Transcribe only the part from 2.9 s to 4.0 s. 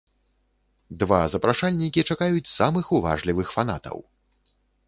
уважлівых фанатаў!